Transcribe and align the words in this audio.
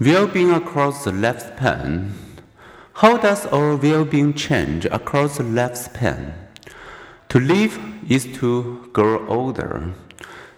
Well-being 0.00 0.52
across 0.52 1.02
the 1.02 1.10
lifespan. 1.10 2.12
How 2.94 3.16
does 3.16 3.46
our 3.46 3.74
well-being 3.74 4.34
change 4.34 4.84
across 4.84 5.38
the 5.38 5.42
lifespan? 5.42 6.34
To 7.30 7.40
live 7.40 7.80
is 8.08 8.24
to 8.38 8.88
grow 8.92 9.26
older. 9.26 9.92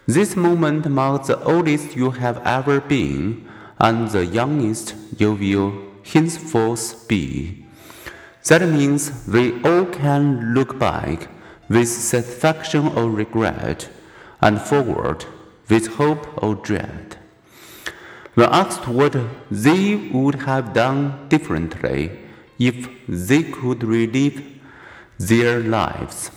This 0.05 0.35
moment 0.35 0.87
marks 0.87 1.29
the 1.29 1.43
oldest 1.43 1.95
you 1.95 2.11
have 2.11 2.37
ever 2.45 2.79
been 2.79 3.49
and 3.79 4.09
the 4.09 4.27
youngest 4.27 4.93
you 5.17 5.33
will 5.33 5.73
henceforth 6.05 7.07
be. 7.07 7.65
That 8.45 8.61
means 8.69 9.25
we 9.27 9.59
all 9.63 9.85
can 9.85 10.53
look 10.53 10.77
back 10.77 11.29
with 11.67 11.87
satisfaction 11.87 12.89
or 12.89 13.09
regret 13.09 13.89
and 14.39 14.61
forward 14.61 15.25
with 15.67 15.95
hope 15.95 16.43
or 16.43 16.53
dread. 16.53 17.17
When 18.33 18.47
asked 18.49 18.87
what 18.87 19.13
they 19.51 19.95
would 19.95 20.35
have 20.43 20.71
done 20.73 21.27
differently 21.27 22.17
if 22.57 22.87
they 23.05 23.43
could 23.43 23.83
relive 23.83 24.41
their 25.19 25.59
lives, 25.59 26.31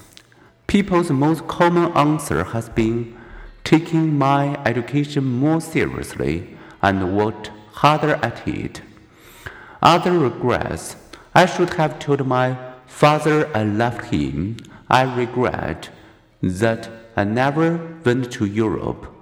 people's 0.66 1.10
most 1.10 1.46
common 1.46 1.92
answer 1.92 2.42
has 2.42 2.68
been 2.68 3.16
taking 3.62 4.18
my 4.18 4.60
education 4.64 5.24
more 5.24 5.60
seriously 5.60 6.56
and 6.82 7.16
worked 7.16 7.52
harder 7.74 8.18
at 8.24 8.46
it. 8.48 8.82
Other 9.80 10.18
regrets 10.18 10.96
I 11.32 11.46
should 11.46 11.74
have 11.74 12.00
told 12.00 12.26
my 12.26 12.56
father 12.86 13.48
I 13.56 13.62
loved 13.62 14.06
him. 14.06 14.56
I 14.90 15.02
regret 15.02 15.90
that 16.42 16.90
I 17.16 17.22
never 17.22 18.00
went 18.04 18.32
to 18.32 18.46
Europe 18.46 19.13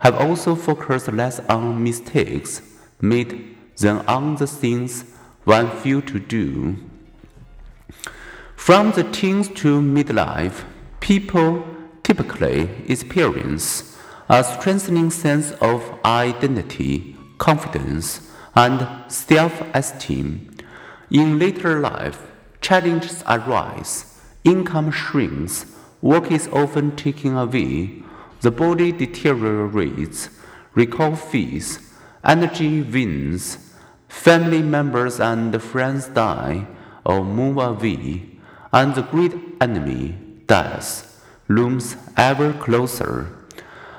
have 0.00 0.16
also 0.16 0.54
focused 0.54 1.12
less 1.12 1.40
on 1.48 1.82
mistakes 1.82 2.62
made 3.00 3.56
than 3.78 3.98
on 4.06 4.36
the 4.36 4.46
things 4.46 5.04
one 5.44 5.70
failed 5.70 6.06
to 6.08 6.18
do. 6.18 6.76
From 8.56 8.92
the 8.92 9.04
teens 9.04 9.48
to 9.60 9.80
midlife, 9.80 10.64
people 11.00 11.64
typically 12.02 12.68
experience 12.88 13.96
a 14.28 14.44
strengthening 14.44 15.10
sense 15.10 15.52
of 15.60 15.98
identity, 16.04 17.16
confidence, 17.38 18.30
and 18.54 18.86
self 19.10 19.62
esteem. 19.74 20.50
In 21.10 21.38
later 21.38 21.80
life, 21.80 22.30
challenges 22.60 23.24
arise, 23.26 24.20
income 24.44 24.90
shrinks, 24.90 25.66
work 26.00 26.30
is 26.30 26.46
often 26.48 26.94
taken 26.94 27.36
away, 27.36 28.02
the 28.40 28.50
body 28.50 28.92
deteriorates, 28.92 30.30
recall 30.74 31.14
fees, 31.14 31.78
energy 32.24 32.82
wanes, 32.82 33.74
family 34.08 34.62
members 34.62 35.20
and 35.20 35.62
friends 35.62 36.08
die 36.08 36.66
or 37.04 37.24
move 37.24 37.58
away, 37.58 38.26
and 38.72 38.94
the 38.94 39.02
great 39.02 39.34
enemy, 39.60 40.16
death, 40.46 41.24
looms 41.48 41.96
ever 42.16 42.52
closer. 42.52 43.26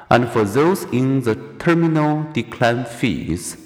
And 0.09 0.29
for 0.29 0.43
those 0.43 0.83
in 0.85 1.21
the 1.21 1.35
terminal 1.59 2.25
decline 2.33 2.85
phase, 2.85 3.57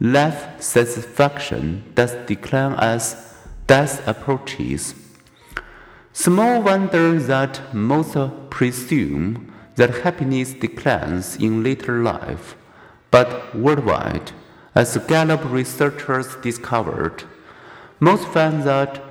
life 0.00 0.60
satisfaction 0.60 1.92
does 1.94 2.12
decline 2.26 2.74
as 2.74 3.34
death 3.66 4.06
approaches. 4.06 4.94
Small 6.12 6.62
wonder 6.62 7.18
that 7.18 7.74
most 7.74 8.16
presume 8.50 9.53
that 9.76 10.02
happiness 10.02 10.52
declines 10.52 11.36
in 11.36 11.62
later 11.62 12.02
life, 12.02 12.56
but 13.10 13.54
worldwide, 13.54 14.32
as 14.74 14.96
Gallup 15.08 15.44
researchers 15.44 16.36
discovered, 16.36 17.24
most 18.00 18.26
find 18.28 18.62
that 18.64 19.02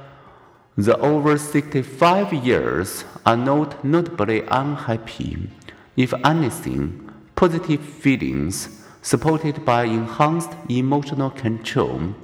the 0.76 0.98
over 1.00 1.38
65 1.38 2.34
years 2.34 3.06
are 3.26 3.38
not 3.38 3.84
notably 3.84 4.42
unhappy. 4.48 5.50
If 5.96 6.14
anything, 6.26 7.12
positive 7.36 7.82
feelings 7.82 8.84
supported 9.02 9.64
by 9.64 9.84
enhanced 9.84 10.52
emotional 10.70 11.30
control 11.30 12.16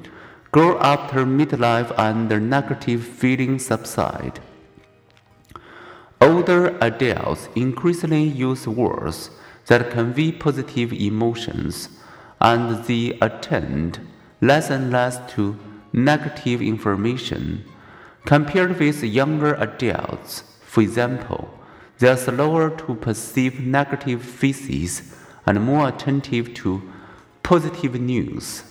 grow 0.51 0.79
after 0.79 1.25
midlife 1.25 1.93
and 1.97 2.29
the 2.29 2.39
negative 2.39 3.03
feelings 3.03 3.65
subside. 3.65 4.39
Older 6.21 6.77
adults 6.81 7.47
increasingly 7.55 8.23
use 8.23 8.67
words 8.67 9.31
that 9.67 9.89
convey 9.89 10.33
positive 10.33 10.91
emotions, 10.91 11.89
and 12.41 12.83
they 12.85 13.17
attend 13.21 14.05
less 14.41 14.69
and 14.69 14.91
less 14.91 15.19
to 15.33 15.57
negative 15.93 16.61
information. 16.61 17.63
Compared 18.25 18.77
with 18.79 19.03
younger 19.03 19.53
adults, 19.55 20.43
for 20.61 20.81
example, 20.81 21.49
they 21.99 22.09
are 22.09 22.17
slower 22.17 22.69
to 22.69 22.95
perceive 22.95 23.59
negative 23.59 24.21
faces 24.21 25.15
and 25.45 25.61
more 25.61 25.87
attentive 25.87 26.53
to 26.55 26.81
positive 27.43 27.99
news. 27.99 28.63